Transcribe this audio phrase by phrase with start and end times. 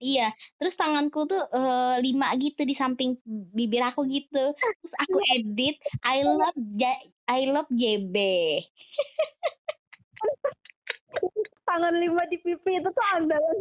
[0.00, 3.20] Iya, terus tanganku tuh uh, lima gitu di samping
[3.52, 4.56] bibir aku gitu.
[4.56, 6.88] Terus aku edit I love J
[7.28, 8.16] I love JB.
[11.68, 13.44] Tangan lima di pipi itu tuh andalan.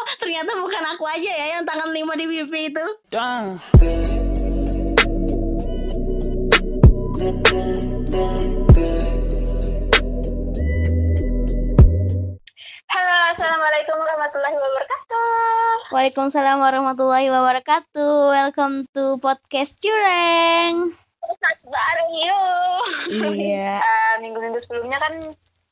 [0.00, 2.88] oh, ternyata bukan aku aja ya yang tangan lima di pipi itu.
[3.12, 3.60] Dang.
[8.08, 8.24] Halo,
[13.36, 15.92] Assalamualaikum warahmatullahi wabarakatuh.
[15.92, 18.32] Waalaikumsalam warahmatullahi wabarakatuh.
[18.32, 20.88] Welcome to podcast Cureng.
[21.20, 22.80] Podcast bareng yuk.
[23.12, 23.76] Iya.
[23.76, 25.12] uh, minggu-minggu sebelumnya kan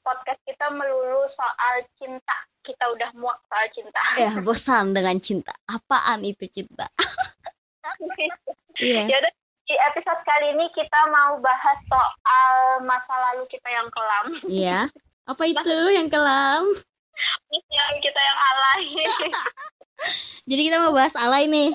[0.05, 2.37] podcast kita melulu soal cinta.
[2.61, 4.03] Kita udah muak soal cinta.
[4.21, 5.57] Ya, bosan dengan cinta.
[5.65, 6.85] Apaan itu cinta?
[8.77, 9.09] Iya.
[9.09, 9.25] Ya
[9.67, 14.27] di episode kali ini kita mau bahas soal masa lalu kita yang kelam.
[14.47, 14.81] Iya.
[15.27, 16.63] Apa itu yang kelam?
[17.51, 18.83] Yang kita yang alay.
[20.51, 21.75] jadi kita mau bahas alay nih.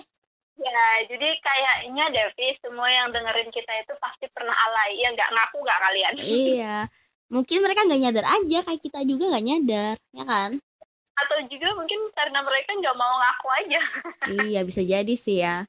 [0.62, 4.96] Ya, jadi kayaknya Devi semua yang dengerin kita itu pasti pernah alay.
[4.96, 6.14] Ya nggak ngaku nggak kalian?
[6.24, 6.78] Iya.
[7.28, 10.52] Mungkin mereka nggak nyadar aja kayak kita juga nggak nyadar, ya kan?
[11.20, 13.82] Atau juga mungkin karena mereka nggak mau ngaku aja.
[14.48, 15.68] iya, bisa jadi sih ya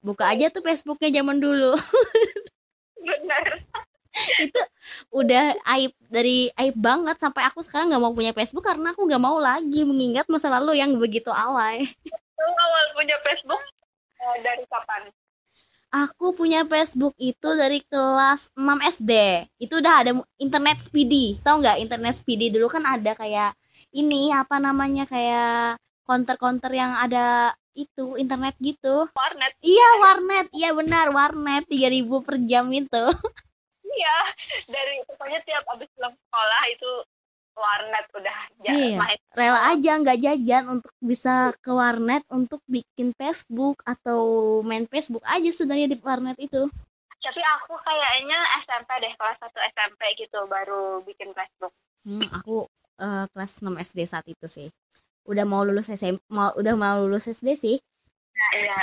[0.00, 1.72] buka aja tuh Facebooknya zaman dulu.
[2.98, 3.64] Benar
[4.44, 4.62] itu
[5.14, 7.16] udah aib dari aib banget.
[7.18, 10.78] Sampai aku sekarang nggak mau punya Facebook karena aku nggak mau lagi mengingat masa lalu
[10.78, 11.86] yang begitu alay.
[12.38, 13.62] Awal punya Facebook?
[14.18, 15.10] Eh, dari kapan?
[15.88, 19.12] Aku punya Facebook itu dari kelas 6 SD.
[19.56, 21.40] Itu udah ada internet speedy.
[21.40, 22.52] Tahu nggak internet speedy?
[22.52, 23.56] Dulu kan ada kayak
[23.96, 29.06] ini apa namanya kayak counter-counter yang ada itu internet gitu.
[29.12, 29.52] Warnet.
[29.60, 30.46] Iya warnet.
[30.56, 31.68] Iya benar warnet.
[31.68, 33.04] tiga ribu per jam itu.
[33.88, 34.18] Iya
[34.68, 36.92] dari pokoknya tiap abis pulang sekolah itu
[37.58, 38.38] warnet udah
[38.70, 38.94] iya.
[38.94, 39.18] main.
[39.34, 44.22] rela aja nggak jajan untuk bisa ke warnet untuk bikin Facebook atau
[44.62, 46.70] main Facebook aja sebenarnya di warnet itu.
[47.18, 51.74] Tapi aku kayaknya SMP deh kelas satu SMP gitu baru bikin Facebook.
[52.06, 52.70] Hmm, aku
[53.02, 54.70] uh, kelas 6 SD saat itu sih
[55.28, 57.76] udah mau lulus SM mau udah mau lulus SD sih.
[58.32, 58.78] Nah iya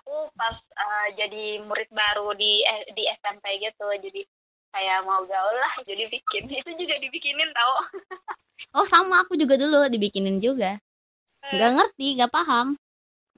[0.00, 4.24] aku pas uh, jadi murid baru di eh, di SMP gitu jadi
[4.72, 6.48] kayak mau gaul lah jadi bikin.
[6.64, 7.74] Itu juga dibikinin tau.
[8.76, 10.76] Oh sama aku juga dulu dibikinin juga.
[10.76, 11.56] Eh.
[11.56, 12.76] nggak ngerti nggak paham.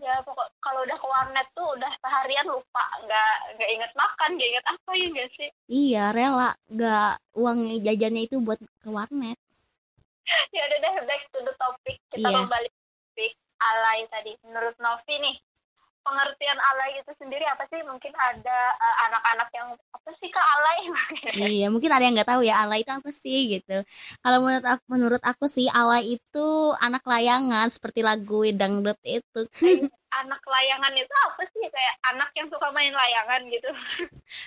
[0.03, 4.49] Ya pokok kalau udah ke warnet tuh udah seharian lupa nggak nggak inget makan nggak
[4.51, 5.49] inget apa ya nggak sih?
[5.71, 9.39] Iya rela nggak uang jajannya itu buat ke warnet
[10.57, 11.97] ya udah deh back to the topic.
[12.11, 12.43] Kita yeah.
[12.45, 14.33] kembali topik alay tadi.
[14.47, 15.37] Menurut Novi nih
[16.03, 17.81] pengertian alay itu sendiri apa sih?
[17.87, 20.79] Mungkin ada uh, anak-anak yang apa sih kak alay?
[21.63, 23.77] Iya mungkin ada yang nggak tahu ya alay itu apa sih gitu.
[24.21, 26.47] Kalau menurut aku menurut aku sih alay itu
[26.83, 29.43] anak layangan seperti lagu dangdut itu.
[30.13, 31.73] Anak layangan itu apa sih?
[31.73, 33.73] Kayak anak yang suka main layangan gitu.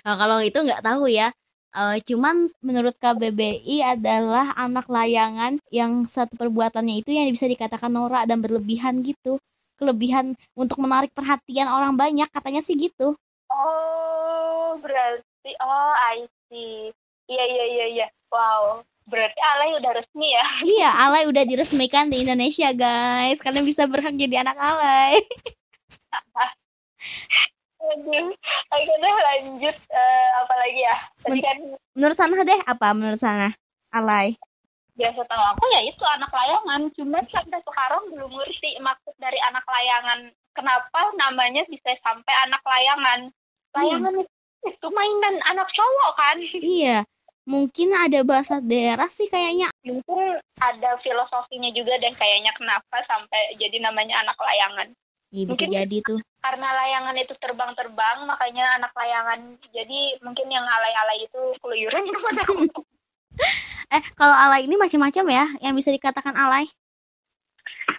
[0.06, 1.34] Nah, kalau itu nggak tahu ya
[1.76, 8.24] Uh, cuman menurut KBBI adalah anak layangan yang satu perbuatannya itu yang bisa dikatakan norak
[8.24, 9.36] dan berlebihan gitu.
[9.76, 13.12] Kelebihan untuk menarik perhatian orang banyak katanya sih gitu.
[13.52, 16.88] Oh, berarti oh I see.
[17.28, 18.06] Iya iya iya iya.
[18.32, 18.80] Wow.
[19.06, 20.46] Berarti alay udah resmi ya?
[20.80, 23.38] Iya, alay udah diresmikan di Indonesia, guys.
[23.38, 25.22] Kalian bisa berhak jadi anak alay.
[27.86, 28.34] Aduh,
[28.74, 30.96] oke deh lanjut uh, apa lagi ya?
[31.22, 31.58] Tadi kan
[31.94, 33.54] menurut sana deh apa menurut sana?
[33.94, 34.34] Alay.
[34.96, 39.62] Biasa tahu aku ya itu anak layangan, cuman sampai sekarang belum ngerti maksud dari anak
[39.68, 40.32] layangan.
[40.56, 43.28] Kenapa namanya bisa sampai anak layangan?
[43.76, 44.70] Layangan hmm.
[44.72, 46.36] itu mainan anak cowok kan?
[46.58, 46.98] Iya.
[47.46, 49.70] Mungkin ada bahasa daerah sih kayaknya.
[49.86, 54.90] Mungkin ada filosofinya juga deh kayaknya kenapa sampai jadi namanya anak layangan.
[55.36, 56.20] Iya bisa mungkin jadi tuh.
[56.40, 59.60] Karena layangan itu terbang-terbang, makanya anak layangan.
[59.68, 62.40] Jadi mungkin yang alay-alay itu keluyuran kepada
[63.92, 66.64] eh, kalau alay ini macam-macam ya, yang bisa dikatakan alay?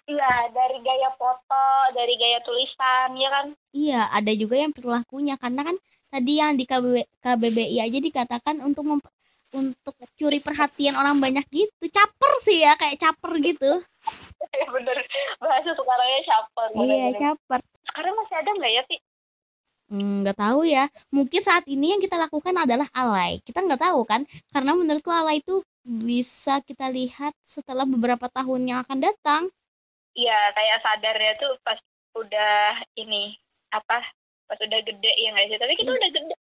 [0.07, 3.45] Iya, dari gaya foto, dari gaya tulisan, ya kan?
[3.75, 5.77] Iya, ada juga yang perilakunya karena kan
[6.09, 8.87] tadi yang di KBB, KBBI aja dikatakan untuk
[9.55, 13.79] untuk curi perhatian orang banyak gitu caper sih ya kayak caper gitu ya
[14.75, 14.97] bener.
[15.41, 17.59] Bahasa sekarangnya caper iya caper.
[17.87, 18.99] Sekarang masih ada nggak ya sih
[19.91, 20.85] hmm, nggak hmm, tahu ya.
[21.11, 23.39] Mungkin saat ini yang kita lakukan adalah alay.
[23.43, 28.79] Kita nggak tahu kan karena menurutku alay itu bisa kita lihat setelah beberapa tahun yang
[28.83, 29.43] akan datang.
[30.17, 31.79] Iya kayak sadarnya tuh pas
[32.17, 33.37] udah ini
[33.69, 34.01] apa
[34.47, 35.57] pas udah gede ya nggak sih?
[35.59, 35.99] Tapi kita hmm.
[35.99, 36.35] udah gede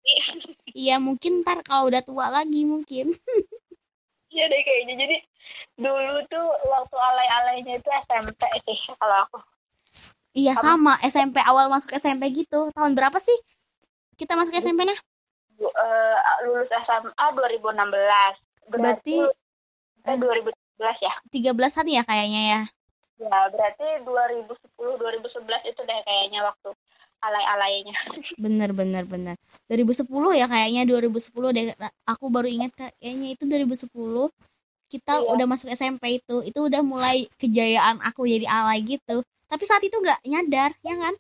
[0.87, 3.11] iya mungkin ntar kalau udah tua lagi mungkin.
[4.33, 4.95] Iya deh kayaknya.
[4.97, 5.17] Jadi
[5.77, 9.39] dulu tuh waktu alay-alaynya itu SMP sih kalau aku.
[10.33, 13.37] iya sama SMP awal masuk SMP gitu tahun berapa sih
[14.17, 14.99] kita masuk SMP nah
[15.63, 16.17] eh,
[16.49, 18.73] lulus SMA 2016.
[18.73, 19.19] Berarti,
[20.07, 21.15] eh 2017 ya.
[21.31, 22.63] 13an ya kayaknya ya
[23.23, 24.51] Ya, berarti 2010
[24.99, 26.75] 2011 itu deh kayaknya waktu
[27.23, 27.95] alay-alaynya.
[28.43, 29.39] bener bener bener
[29.71, 31.65] 2010 ya kayaknya 2010 deh
[32.03, 34.27] aku baru ingat kayaknya itu 2010
[34.93, 35.33] kita Iya.
[35.33, 39.17] udah masuk SMP itu itu udah mulai kejayaan aku jadi alay gitu
[39.47, 41.17] tapi saat itu nggak nyadar ya kan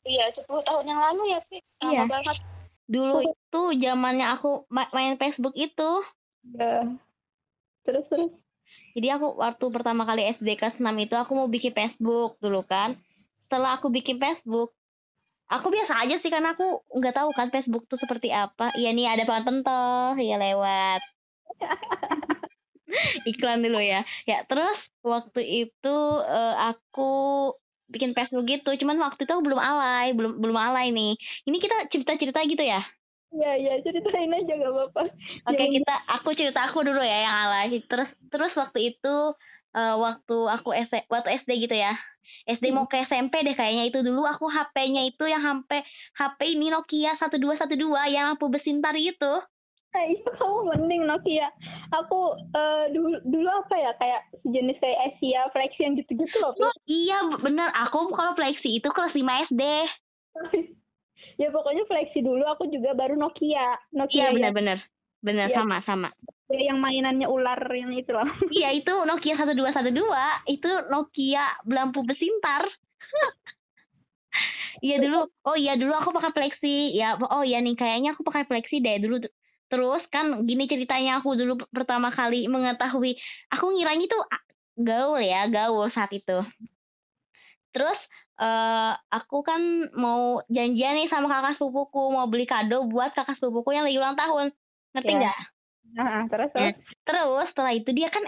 [0.00, 1.60] Iya, 10 tahun yang lalu ya sih.
[1.76, 2.02] Lama Iya.
[2.08, 2.36] banget.
[2.88, 5.90] Dulu itu zamannya aku ma- main Facebook itu.
[6.56, 6.88] Ya.
[7.84, 8.32] Terus terus.
[8.96, 12.96] Jadi aku waktu pertama kali SD kelas 6 itu aku mau bikin Facebook dulu kan.
[13.44, 14.72] Setelah aku bikin Facebook,
[15.46, 18.72] aku biasa aja sih karena aku nggak tahu kan Facebook tuh seperti apa.
[18.72, 21.00] Iya nih ada banget pentoh, ya lewat.
[23.30, 24.02] Iklan dulu ya.
[24.26, 25.96] Ya terus waktu itu
[26.26, 27.10] eh, aku
[27.90, 28.70] bikin Facebook gitu.
[28.80, 31.18] Cuman waktu itu aku belum alay, belum belum alay nih.
[31.46, 32.80] Ini kita cerita-cerita gitu ya.
[33.30, 35.02] Iya, iya, ceritain aja gak apa-apa.
[35.46, 37.78] Oke Jangan- kita aku cerita aku dulu ya yang alay.
[37.86, 39.16] Terus terus waktu itu
[39.74, 41.94] eh, waktu aku SD waktu SD gitu ya.
[42.46, 45.82] SD mau ke SMP deh kayaknya itu dulu aku HP-nya itu yang HP
[46.18, 49.42] HP ini Nokia 1212 yang lampu besintar gitu.
[49.90, 51.50] Eh, itu kamu mending Nokia.
[51.90, 56.54] Aku eh, dulu dulu apa ya kayak sejenis kayak Asia Flexion gitu-gitu loh.
[56.54, 59.62] Oh, iya bener aku kalau flexi itu kelas 5 SD.
[61.42, 63.74] ya pokoknya Flexi dulu aku juga baru Nokia.
[63.90, 64.78] Nokia Iya yang, bener-bener.
[65.20, 65.56] Bener Iya.
[65.58, 66.08] sama sama.
[66.50, 68.26] yang mainannya ular yang itu loh.
[68.58, 72.62] Iya itu Nokia 1212 itu Nokia lampu besintar.
[74.80, 76.96] Iya dulu, oh iya dulu aku pakai flexi.
[76.96, 79.20] Ya, oh iya nih kayaknya aku pakai flexi deh dulu.
[79.70, 83.14] Terus kan gini ceritanya aku dulu pertama kali mengetahui,
[83.54, 84.18] aku ngiranya itu
[84.82, 86.42] gaul ya, gaul saat itu.
[87.70, 87.98] Terus
[88.40, 89.60] eh aku kan
[89.94, 94.18] mau janjian nih sama kakak sepupuku mau beli kado buat kakak sepupuku yang lagi ulang
[94.18, 94.46] tahun.
[94.96, 95.18] Ngerti Ya.
[95.22, 95.38] nggak?
[95.90, 96.74] Nah, terus terus.
[97.06, 98.24] Terus setelah itu dia kan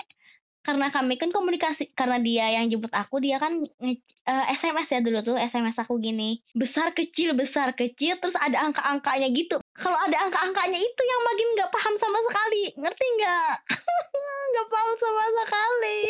[0.62, 5.00] karena kami kan komunikasi karena dia yang jemput aku dia kan nge- eh, SMS ya
[5.02, 10.16] dulu tuh SMS aku gini besar kecil besar kecil terus ada angka-angkanya gitu kalau ada
[10.22, 12.62] angka-angkanya itu yang makin nggak paham sama sekali.
[12.78, 13.52] Ngerti nggak?
[14.52, 16.00] Nggak paham sama sekali.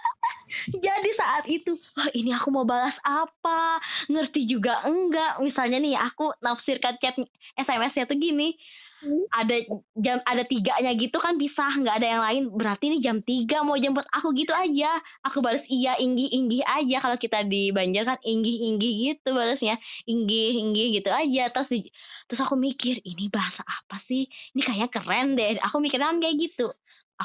[0.84, 3.78] Jadi saat itu wah ini aku mau balas apa?
[4.08, 5.44] Ngerti juga enggak?
[5.44, 7.16] Misalnya nih aku nafsirkan chat
[7.60, 8.56] SMS-nya tuh gini.
[9.00, 9.24] Hmm.
[9.32, 9.56] ada
[9.96, 12.42] jam ada tiganya gitu kan pisah nggak ada yang lain.
[12.52, 14.92] Berarti ini jam tiga mau jemput aku gitu aja.
[15.24, 17.00] Aku balas iya inggi inggi aja.
[17.00, 19.80] Kalau kita di Banjar kan inggi inggi gitu balasnya.
[20.04, 21.48] Inggi inggi gitu aja.
[21.48, 21.92] Terus di-
[22.30, 24.22] terus aku mikir ini bahasa apa sih?
[24.54, 25.58] Ini kayaknya keren deh.
[25.66, 26.70] Aku mikirnya kan kayak gitu.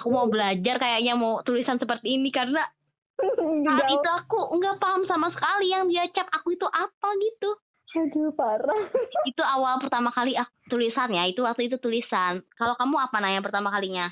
[0.01, 2.65] Aku mau belajar kayaknya mau tulisan seperti ini karena
[3.69, 3.95] saat Jauh.
[4.01, 6.25] itu aku nggak paham sama sekali yang dia chat.
[6.41, 7.53] Aku itu apa gitu?
[7.95, 8.81] Aduh, parah.
[9.29, 11.29] itu awal pertama kali aku tulisan ya.
[11.29, 12.41] Itu waktu itu tulisan.
[12.57, 14.09] Kalau kamu apa nanya pertama kalinya?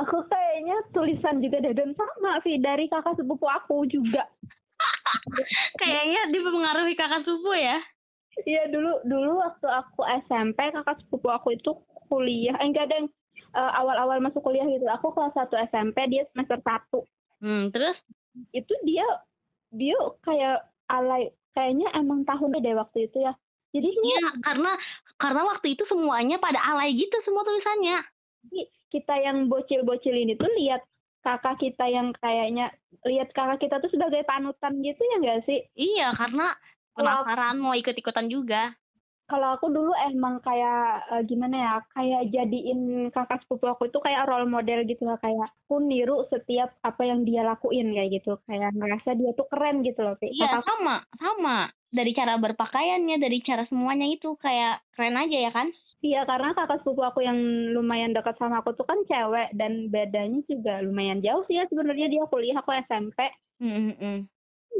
[0.00, 2.56] Aku kayaknya tulisan juga deh dan sama Vi.
[2.56, 4.24] Dari kakak sepupu aku juga.
[5.80, 7.78] kayaknya dipengaruhi kakak sepupu ya
[8.42, 11.70] Iya dulu dulu waktu aku SMP kakak sepupu aku itu
[12.10, 13.08] kuliah, eh, enggak ada yang
[13.54, 14.84] eh, awal-awal masuk kuliah gitu.
[14.90, 17.06] Aku kelas 1 SMP dia semester 1.
[17.38, 17.96] hmm terus
[18.50, 19.06] Itu dia
[19.70, 19.94] dia
[20.26, 23.32] kayak alay kayaknya emang tahunnya deh waktu itu ya.
[23.74, 24.72] Jadi Iya, karena
[25.18, 28.02] karena waktu itu semuanya pada alay gitu semua tulisannya.
[28.94, 30.86] kita yang bocil-bocil ini tuh lihat
[31.26, 32.70] kakak kita yang kayaknya
[33.02, 35.60] lihat kakak kita tuh sebagai panutan gitu ya enggak sih?
[35.74, 36.54] Iya, karena
[36.96, 38.72] penasaran mau ikut-ikutan juga.
[39.24, 44.28] kalau aku dulu emang kayak eh, gimana ya kayak jadiin kakak sepupu aku itu kayak
[44.28, 48.76] role model gitu lah kayak aku niru setiap apa yang dia lakuin kayak gitu kayak
[48.76, 50.12] ngerasa dia tuh keren gitu loh.
[50.20, 51.56] Iya, Kakak- sama, sama.
[51.88, 55.72] Dari cara berpakaiannya, dari cara semuanya itu kayak keren aja ya kan?
[56.04, 57.40] iya karena kakak sepupu aku yang
[57.72, 62.12] lumayan dekat sama aku tuh kan cewek dan bedanya juga lumayan jauh sih ya sebenarnya
[62.12, 63.16] dia kuliah aku SMP
[63.56, 64.18] hmm, hmm.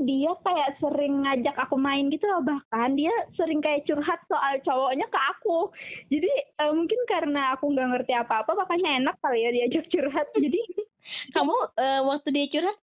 [0.03, 5.07] Dia kayak sering ngajak aku main gitu loh bahkan dia sering kayak curhat soal cowoknya
[5.07, 5.71] ke aku.
[6.11, 10.27] Jadi eh, mungkin karena aku nggak ngerti apa-apa makanya enak kali ya diajak curhat.
[10.45, 10.61] Jadi
[11.35, 12.79] Kamu eh, waktu dia curhat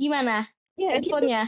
[0.00, 0.48] gimana?
[0.76, 1.16] ya gitu.
[1.16, 1.44] Responnya?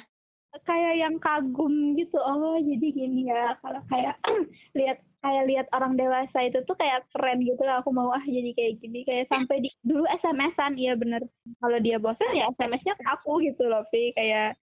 [0.65, 2.17] kayak yang kagum gitu.
[2.19, 4.17] Oh jadi gini ya kalau kayak
[4.79, 8.51] lihat kayak lihat orang dewasa itu tuh kayak keren gitu lah aku mau ah jadi
[8.57, 9.05] kayak gini.
[9.05, 11.23] Kayak sampai di dulu SMS-an iya bener.
[11.61, 14.57] Kalau dia bosan ya SMS-nya ke aku gitu loh Pi kayak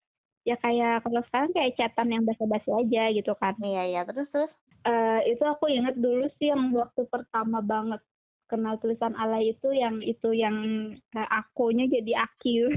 [0.45, 4.01] ya kayak kalau sekarang kayak chatan yang basa-basi aja gitu kan Iya, iya.
[4.05, 4.51] Terus terus.
[4.85, 7.97] Eh, itu aku inget dulu sih yang waktu pertama banget
[8.45, 10.53] kenal tulisan alay itu yang itu yang
[11.17, 12.69] uh, akunya jadi aku.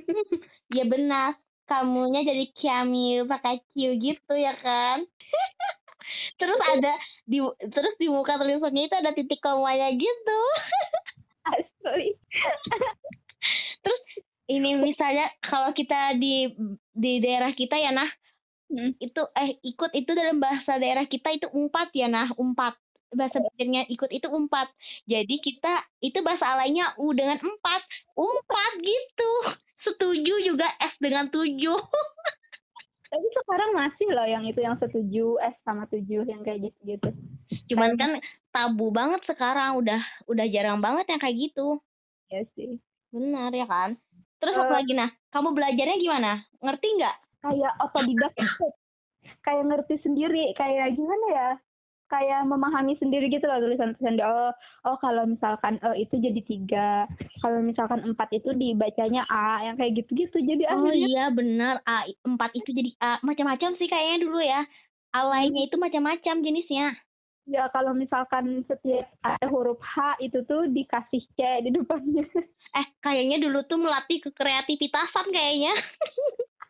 [0.76, 5.04] ya benar kamunya jadi Kiamil pakai Q gitu ya kan
[6.40, 6.92] terus ada
[7.24, 7.40] di
[7.72, 10.40] terus di muka tulisannya itu ada titik komanya gitu
[11.52, 12.16] Asli.
[13.84, 14.02] terus
[14.48, 16.52] ini misalnya kalau kita di
[16.94, 18.10] di daerah kita ya nah.
[18.64, 18.96] Hmm.
[18.96, 22.30] itu eh ikut itu dalam bahasa daerah kita itu umpat ya nah.
[22.38, 22.78] Umpat.
[23.14, 24.70] Bahasa belajarnya ikut itu umpat.
[25.06, 27.82] Jadi kita itu bahasa alaynya u dengan empat.
[28.16, 29.32] Umpat gitu.
[29.84, 31.78] Setuju juga s dengan tujuh.
[33.12, 37.10] Tapi sekarang masih loh yang itu yang setuju S sama tujuh yang kayak gitu-gitu.
[37.70, 38.18] cuman kan
[38.50, 39.78] tabu banget sekarang.
[39.78, 41.78] Udah udah jarang banget yang kayak gitu.
[42.32, 42.80] Ya sih.
[43.14, 43.94] benar ya kan
[44.44, 44.78] terus apa Eh.
[44.84, 48.32] lagi nah kamu belajarnya gimana ngerti nggak Kayak otodidak
[49.44, 51.50] kayak ngerti sendiri, kayak gimana ya?
[52.08, 54.20] Kayak memahami sendiri gitu loh tulisan-tulisan.
[54.24, 54.52] Oh,
[54.88, 56.88] oh kalau misalkan E itu jadi tiga,
[57.40, 60.36] kalau misalkan empat itu dibacanya A, yang kayak gitu-gitu.
[60.40, 64.64] Jadi Oh akhirnya iya benar A empat itu jadi A macam-macam sih kayaknya dulu ya.
[65.12, 66.96] Alaynya itu macam-macam jenisnya.
[67.44, 72.24] Ya kalau misalkan setiap ada huruf H itu tuh dikasih C di depannya.
[72.74, 75.74] Eh kayaknya dulu tuh melatih kekreativitasan kayaknya.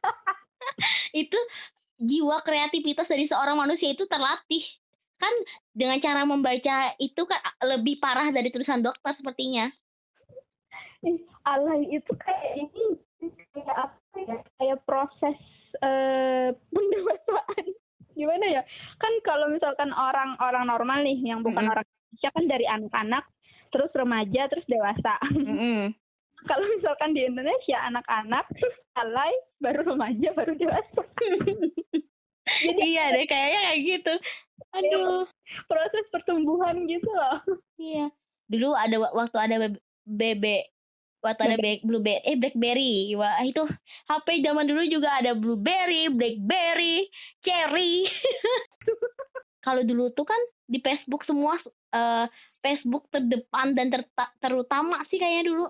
[1.25, 1.39] itu
[1.97, 4.61] jiwa kreativitas dari seorang manusia itu terlatih.
[5.17, 5.33] Kan
[5.73, 9.73] dengan cara membaca itu kan lebih parah dari tulisan dokter sepertinya.
[11.49, 12.85] Alay itu kayak ini
[13.53, 15.37] kayak apa ya kayak proses
[15.81, 17.44] eh pendewasaan
[18.25, 18.63] gimana ya
[18.97, 21.75] kan kalau misalkan orang-orang normal nih yang bukan Mm-mm.
[21.75, 23.25] orang Indonesia kan dari anak-anak
[23.69, 25.93] terus remaja terus dewasa Mm-mm.
[26.49, 31.03] kalau misalkan di Indonesia anak-anak terus alay baru remaja baru dewasa
[32.45, 34.15] Jadi iya deh kayaknya kayak gitu.
[34.73, 35.25] Aduh.
[35.67, 37.41] proses pertumbuhan gitu loh
[37.77, 38.07] Iya.
[38.47, 39.57] Dulu ada wa- waktu ada
[40.07, 40.69] be-
[41.57, 42.93] Black- blueberry eh blackberry.
[43.17, 43.65] Wah itu
[44.07, 47.09] HP zaman dulu juga ada blueberry blackberry
[47.41, 48.05] cherry.
[49.65, 50.37] Kalau dulu tuh kan
[50.69, 51.57] di Facebook semua
[51.91, 52.27] eh,
[52.61, 55.67] Facebook terdepan dan terta- terutama sih kayaknya dulu.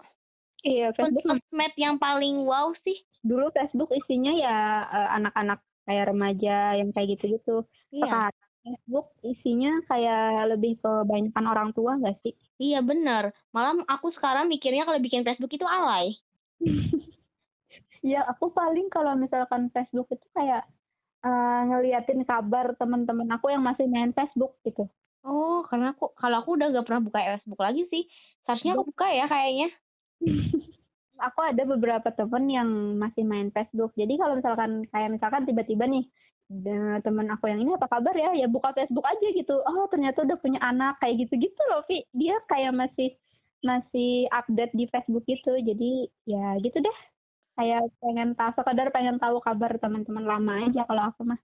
[0.64, 2.98] Iya Facebook sosmed yang paling wow sih.
[3.22, 4.56] Dulu Facebook isinya ya
[4.90, 7.62] eh, anak-anak kayak remaja yang kayak gitu-gitu.
[7.94, 8.02] Iya.
[8.02, 8.34] Sekarang
[8.64, 12.32] Facebook isinya kayak lebih ke banyakan orang tua gak sih?
[12.56, 16.16] iya bener malah aku sekarang mikirnya kalau bikin Facebook itu alay
[18.04, 20.68] Ya aku paling kalau misalkan Facebook itu kayak
[21.24, 24.84] eh, ngeliatin kabar teman-teman aku yang masih main Facebook gitu.
[25.24, 28.04] oh karena aku kalau aku udah gak pernah buka Facebook lagi sih
[28.44, 29.68] seharusnya aku buka ya kayaknya
[31.22, 32.68] Aku ada beberapa temen yang
[32.98, 33.94] masih main Facebook.
[33.94, 36.04] Jadi kalau misalkan kayak misalkan tiba-tiba nih
[36.48, 38.30] da- temen aku yang ini apa kabar ya?
[38.40, 39.54] Ya buka Facebook aja gitu.
[39.64, 42.04] Oh ternyata udah punya anak kayak gitu-gitu loh, Vi.
[42.14, 43.08] Dia kayak masih
[43.64, 45.50] masih update di Facebook gitu.
[45.60, 46.96] Jadi ya gitu deh.
[47.56, 51.40] Kayak pengen tahu sekadar pengen tahu kabar teman-teman lama aja kalau aku mah.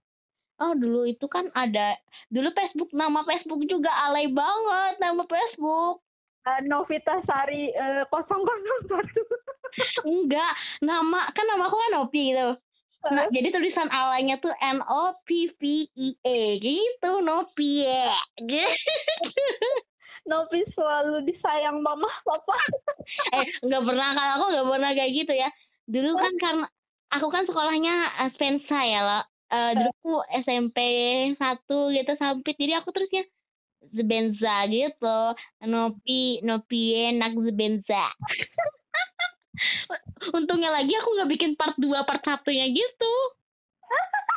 [0.61, 1.97] Oh dulu itu kan ada
[2.29, 6.03] dulu Facebook nama Facebook juga alay banget nama Facebook
[6.41, 8.89] Eh, Novita Sari eh, 001.
[10.09, 12.49] enggak nama kan nama aku kan Nopi gitu
[13.09, 15.61] nah, jadi tulisan alaynya tuh N O P V
[15.97, 17.81] I E gitu Nopi
[18.45, 18.69] gitu
[20.29, 22.53] Novi selalu disayang mama papa.
[23.41, 25.49] eh nggak pernah kalau aku nggak pernah kayak gitu ya.
[25.89, 26.65] Dulu kan karena
[27.09, 30.13] aku kan sekolahnya eh, Spensa ya lah Eh, dulu aku
[30.47, 30.77] SMP
[31.35, 33.27] satu gitu sampai jadi aku terusnya
[33.91, 35.19] Zebenza gitu.
[35.67, 38.15] Nopi Nopi enak Zebenza
[40.33, 43.13] untungnya lagi aku nggak bikin part 2 part satunya gitu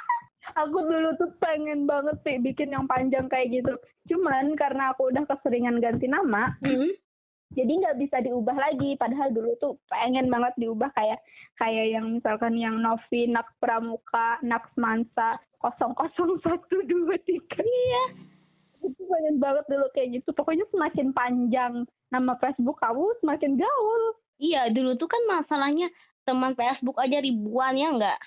[0.55, 3.75] Aku dulu tuh pengen banget sih bikin yang panjang kayak gitu.
[4.07, 6.95] Cuman karena aku udah keseringan ganti nama, hmm.
[7.59, 8.95] jadi nggak bisa diubah lagi.
[8.95, 11.19] Padahal dulu tuh pengen banget diubah kayak
[11.59, 17.59] kayak yang misalkan yang Novi, Nak Pramuka, Nak Mansa, 00123.
[17.59, 18.05] Iya.
[18.85, 20.31] Itu pengen banget dulu kayak gitu.
[20.37, 21.75] Pokoknya semakin panjang
[22.13, 24.03] nama Facebook kamu, semakin gaul.
[24.39, 25.91] Iya dulu tuh kan masalahnya
[26.25, 28.19] teman Facebook aja ribuan ya nggak?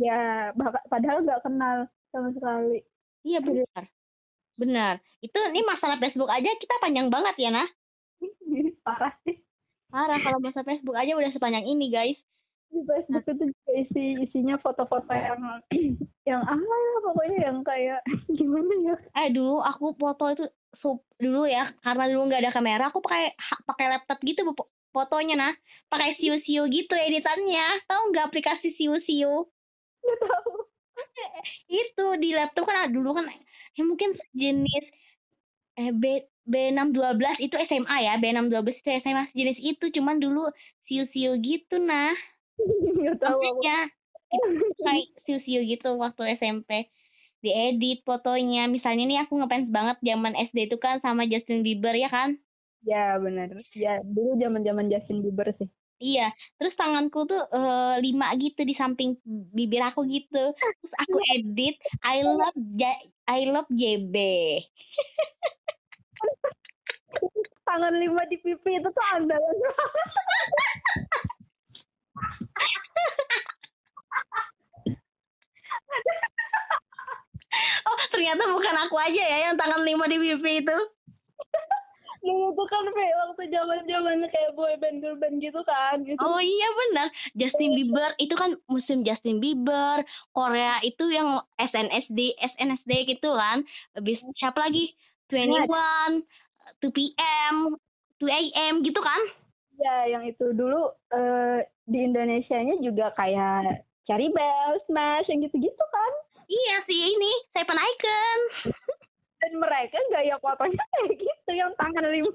[0.00, 0.50] Ya,
[0.90, 2.82] padahal nggak kenal sama sekali.
[3.24, 3.82] iya benar.
[4.54, 4.94] Benar.
[5.22, 7.68] Itu ini masalah Facebook aja kita panjang banget ya nah?
[8.86, 9.40] Parah sih.
[9.94, 12.18] parah kalau masalah Facebook aja udah sepanjang ini guys.
[12.74, 15.38] Di Facebook itu juga isi isinya foto-foto yang
[16.30, 16.58] yang ah
[17.06, 18.02] pokoknya yang kayak
[18.38, 18.96] gimana ya?
[19.22, 20.44] Eh dulu aku foto itu
[20.82, 24.42] sup dulu ya karena dulu nggak ada kamera aku pakai pakai laptop gitu
[25.14, 25.54] fotonya nah.
[25.86, 27.86] Pakai siu-siu gitu editannya.
[27.86, 29.46] Tahu nggak aplikasi siu-siu?
[30.02, 30.52] Nggak tahu.
[31.86, 33.30] Itu di laptop kan dulu kan
[33.74, 34.86] ya mungkin sejenis
[35.78, 39.84] eh B B612 itu SMA ya B612 itu SMA sejenis itu.
[39.94, 40.50] Cuman dulu
[40.90, 42.10] siu-siu gitu nah.
[42.58, 43.78] Nggak tahu maksudnya
[44.82, 46.90] kayak siu-siu gitu waktu SMP
[47.38, 48.66] diedit fotonya.
[48.66, 52.34] Misalnya nih aku ngefans banget zaman SD itu kan sama Justin Bieber ya kan
[52.84, 55.68] ya benar ya dulu zaman zaman Justin Bieber sih
[56.04, 56.26] Iya,
[56.58, 59.14] terus tanganku tuh eh, lima gitu di samping
[59.54, 60.42] bibir aku gitu.
[60.52, 64.12] Terus aku edit I love Ja- I love JB.
[67.64, 69.40] tangan lima di pipi itu tuh andalan
[77.88, 80.76] oh, ternyata bukan aku aja ya yang tangan lima di pipi itu.
[82.24, 86.18] Dulu tuh kan Fe, waktu zaman zamannya kayak boy band girl band gitu kan gitu.
[86.18, 90.00] Oh iya benar, Justin Bieber itu kan musim Justin Bieber,
[90.32, 93.62] Korea itu yang SNSD, SNSD gitu kan.
[93.94, 94.96] Habis siapa lagi?
[95.28, 95.68] 21,
[96.80, 97.56] 2 PM,
[98.20, 99.22] 2 AM gitu kan?
[99.74, 106.12] ya yang itu dulu eh, di Indonesia-nya juga kayak Cari Bell, Smash yang gitu-gitu kan
[106.44, 108.38] Iya sih ini, Seven Icon.
[109.44, 112.30] dan mereka gaya fotonya kayak gitu yang tangan lima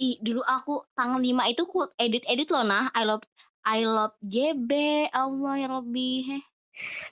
[0.00, 2.90] Ih, dulu aku tangan lima itu ku edit-edit loh nah.
[2.92, 3.22] I love
[3.62, 4.70] I love JB,
[5.14, 6.26] Allah ya Robbi.
[6.26, 6.42] Heh.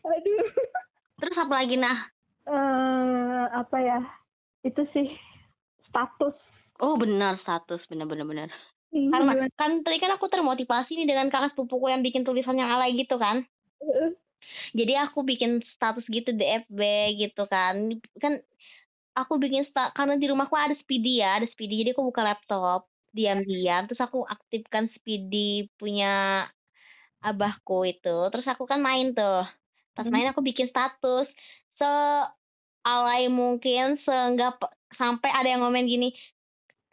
[0.03, 0.51] aduh
[1.23, 2.11] Terus apa lagi nah?
[2.51, 4.01] eh apa ya
[4.67, 5.07] itu sih
[5.87, 6.35] status
[6.81, 8.49] Oh benar status, benar-benar benar.
[8.89, 9.53] Hmm, Karena gimana?
[9.61, 13.21] kan tadi kan aku termotivasi nih dengan kakak sepupuku yang bikin tulisan yang alay gitu
[13.21, 13.45] kan.
[14.73, 16.81] Jadi aku bikin status gitu di FB
[17.21, 18.01] gitu kan.
[18.17, 18.41] Kan
[19.13, 21.85] aku bikin sta karena di rumahku ada Speedy ya, ada Speedy.
[21.85, 26.47] Jadi aku buka laptop diam-diam terus aku aktifkan Speedy punya
[27.21, 28.17] abahku itu.
[28.33, 29.45] Terus aku kan main tuh.
[29.93, 30.13] Pas Hmm.
[30.15, 31.29] main aku bikin status
[31.77, 31.91] se
[32.81, 34.57] alay mungkin seenggak
[34.97, 36.17] sampai ada yang komen gini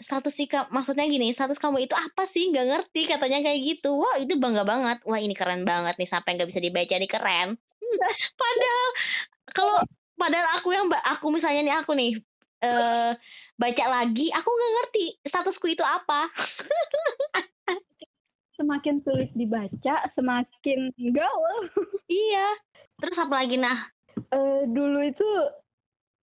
[0.03, 3.97] status sih Kak, maksudnya gini status kamu itu apa sih nggak ngerti katanya kayak gitu
[3.97, 7.49] wah itu bangga banget wah ini keren banget nih sampai nggak bisa dibaca nih keren
[8.41, 8.87] padahal
[9.51, 9.75] kalau
[10.15, 12.11] padahal aku yang aku misalnya nih aku nih
[12.61, 13.11] eh
[13.57, 16.29] baca lagi aku nggak ngerti statusku itu apa.
[18.57, 21.57] Semakin sulit dibaca semakin gaul.
[22.07, 22.47] Iya.
[22.97, 23.91] Terus apa lagi nah?
[24.17, 25.29] Eh, dulu itu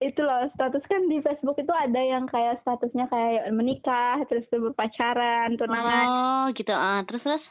[0.02, 5.54] itu loh status kan di Facebook itu ada yang kayak statusnya kayak menikah terus berpacaran
[5.60, 6.06] tunangan.
[6.08, 6.72] Oh gitu.
[6.74, 7.44] Ah terus terus?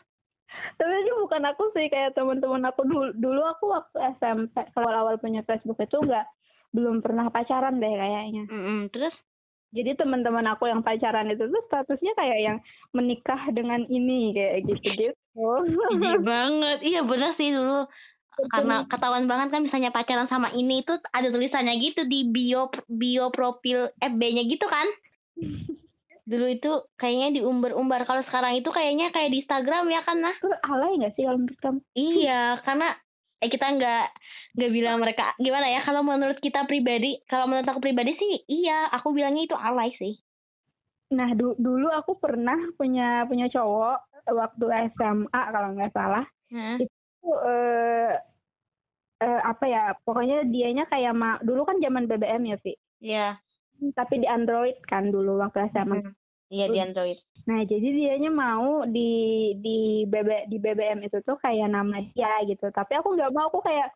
[0.76, 5.16] Tapi itu bukan aku sih kayak teman-teman aku dulu dulu aku waktu SMP kalau awal
[5.22, 6.28] punya Facebook itu enggak
[6.74, 8.50] belum pernah pacaran deh kayaknya.
[8.50, 9.14] Mm-mm, terus
[9.74, 12.58] jadi teman-teman aku yang pacaran itu tuh statusnya kayak yang
[12.94, 15.14] menikah dengan ini kayak gitu gitu
[16.30, 16.78] banget.
[16.86, 17.90] Iya bener sih dulu.
[18.54, 23.34] Karena ketahuan banget kan misalnya pacaran sama ini itu ada tulisannya gitu di bio bio
[23.34, 24.88] profil FB-nya gitu kan?
[26.24, 28.08] Dulu itu kayaknya diumbar-umbar.
[28.08, 30.36] Kalau sekarang itu kayaknya kayak di Instagram ya kan nah?
[30.72, 31.80] Alay nggak sih kalau menurut kamu?
[32.00, 32.90] Iya karena
[33.44, 34.06] eh kita nggak
[34.56, 38.88] nggak bilang mereka gimana ya kalau menurut kita pribadi kalau menurut aku pribadi sih iya
[38.90, 40.16] aku bilangnya itu alay sih.
[41.12, 43.98] Nah du- dulu aku pernah punya punya cowok
[44.32, 46.26] waktu SMA kalau nggak salah.
[46.54, 46.78] Hah?
[46.80, 46.94] itu
[47.44, 48.14] eh
[49.20, 53.28] eh, apa ya pokoknya dianya kayak ma dulu kan zaman BBM ya Vi iya.
[53.84, 56.14] Tapi di Android kan dulu waktu SMA Hmm.
[56.50, 57.20] Iya di Android.
[57.44, 59.12] nah jadi dianya mau di
[59.60, 62.72] di BB di BBM itu tuh kayak nama dia gitu.
[62.72, 63.92] Tapi aku nggak mau aku kayak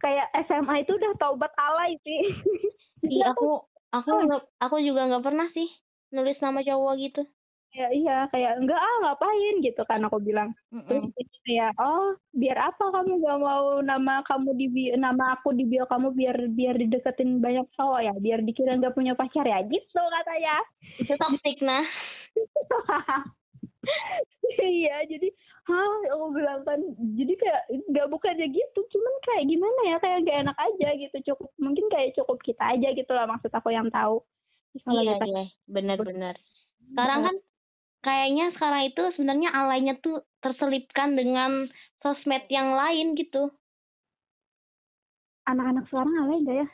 [0.00, 2.20] kayak SMA itu udah taubat alay sih.
[3.00, 3.64] Iya aku
[3.96, 5.64] aku nggak aku juga nggak pernah sih
[6.12, 7.22] nulis nama cowok gitu
[7.70, 9.54] ya iya kayak enggak ah ngapain?
[9.62, 10.50] Gitu kan aku bilang.
[10.70, 11.14] Terus Mm-mm.
[11.14, 15.64] dia kayak oh biar apa kamu gak mau nama kamu di bio, nama aku di
[15.66, 18.14] bio kamu biar biar dideketin banyak cowok ya?
[18.18, 19.62] Biar dikira nggak punya pacar ya?
[19.62, 20.56] Gitu katanya.
[20.98, 21.84] Itu toxic nah.
[24.60, 25.30] Iya jadi
[25.70, 25.92] hah?
[26.18, 26.82] Aku bilang kan.
[27.16, 28.80] Jadi kayak nggak bukannya gitu.
[28.92, 29.96] Cuman kayak gimana ya?
[30.02, 31.16] Kayak gak enak aja gitu.
[31.32, 34.20] Cukup mungkin kayak cukup kita aja gitu lah maksud aku yang tahu.
[34.84, 35.44] Iya iya.
[35.70, 36.36] Benar-benar
[36.90, 37.36] sekarang kan
[38.04, 41.50] kayaknya sekarang itu sebenarnya alaynya tuh terselipkan dengan
[42.02, 43.52] sosmed yang lain gitu
[45.50, 46.66] anak-anak sekarang alay nggak ya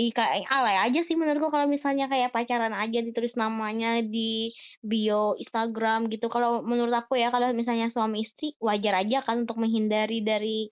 [0.00, 4.52] Ih, kayak alay aja sih menurutku kalau misalnya kayak pacaran aja ditulis namanya di
[4.90, 6.26] bio Instagram gitu.
[6.34, 10.68] Kalau menurut aku ya kalau misalnya suami istri wajar aja kan untuk menghindari dari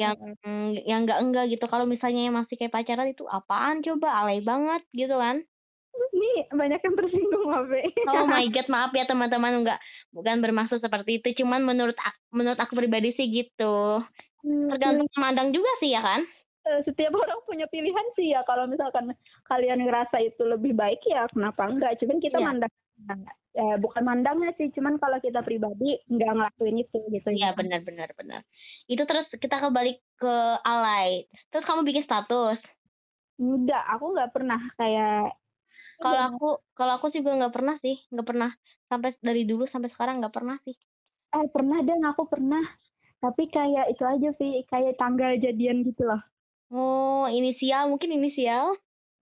[0.00, 0.16] yang
[0.90, 1.64] yang enggak enggak gitu.
[1.72, 5.36] Kalau misalnya yang masih kayak pacaran itu apaan coba alay banget gitu kan.
[5.92, 11.20] Ini banyak yang tersinggung Mabe Oh my god, maaf ya teman-teman enggak bukan bermaksud seperti
[11.20, 14.00] itu, cuman menurut ak- menurut aku pribadi sih gitu.
[14.40, 16.22] Hmm, Tergantung memandang juga sih ya kan.
[16.64, 19.12] eh, setiap orang punya pilihan sih ya kalau misalkan
[19.44, 22.46] kalian ngerasa itu lebih baik ya kenapa enggak cuman kita Iya.
[22.46, 22.72] mandang
[23.54, 28.12] eh, bukan mandangnya sih cuman kalau kita pribadi nggak ngelakuin itu gitu Iya benar benar
[28.12, 28.40] benar.
[28.84, 31.24] Itu terus kita kembali ke alay.
[31.48, 32.60] Terus kamu bikin status.
[33.38, 35.37] enggak aku nggak pernah kayak
[35.98, 38.50] Kalau aku kalau aku sih gue nggak pernah sih, nggak pernah
[38.88, 40.76] sampai dari dulu sampai sekarang nggak pernah sih.
[41.28, 42.64] eh pernah deh aku pernah
[43.20, 46.22] tapi kayak itu aja sih kayak tanggal jadian gitu loh
[46.72, 48.76] Oh inisial mungkin inisial.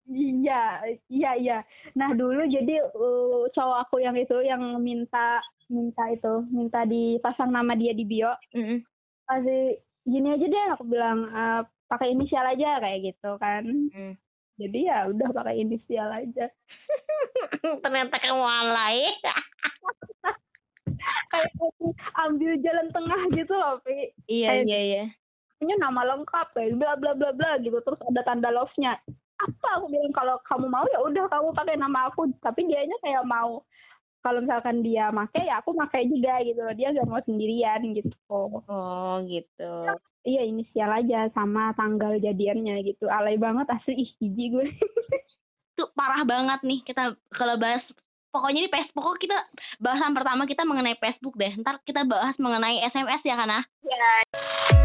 [0.06, 1.58] Iya, iya, iya.
[1.98, 7.74] Nah dulu jadi uh, cowok aku yang itu yang minta minta itu minta dipasang nama
[7.74, 8.30] dia di bio.
[8.54, 8.86] Mm-mm.
[9.26, 13.62] Pasti gini aja deh aku bilang "Eh, pakai inisial aja kayak gitu kan.
[13.66, 14.14] Mm.
[14.56, 16.48] Jadi ya udah pakai inisial aja.
[17.84, 19.04] Ternyata kamu alay.
[21.28, 24.16] Kayak aku ambil jalan tengah gitu loh, Pi.
[24.26, 25.04] iya Kayak- iya iya.
[25.56, 28.96] Punya nama lengkap kayak bla bla bla bla gitu terus ada tanda love-nya.
[29.36, 33.24] Apa aku bilang kalau kamu mau ya udah kamu pakai nama aku, tapi dianya kayak
[33.24, 33.60] mau
[34.20, 38.10] kalau misalkan dia make ya aku pakai juga gitu dia gak mau sendirian gitu
[38.66, 39.74] Oh gitu.
[40.26, 44.66] Iya inisial aja sama tanggal jadiannya gitu alay banget asli ih jijik gue
[45.76, 47.84] Tuh parah banget nih kita kalau bahas
[48.32, 49.36] pokoknya di Facebook pokok kita
[49.76, 51.52] bahasan pertama kita mengenai Facebook deh.
[51.60, 53.60] Ntar kita bahas mengenai SMS ya Kana.
[53.84, 54.75] Ya,